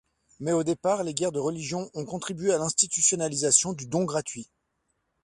Mais 0.39 0.51
au 0.51 0.63
départ, 0.63 1.03
les 1.03 1.13
guerres 1.13 1.31
de 1.31 1.37
religion 1.37 1.91
ont 1.93 2.05
contribué 2.05 2.51
à 2.51 2.57
l’institutionnalisation 2.57 3.71
du 3.73 3.85
don 3.85 4.03
gratuit. 4.03 4.49